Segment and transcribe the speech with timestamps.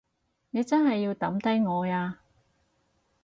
[0.49, 2.21] 你真係要抌低我呀？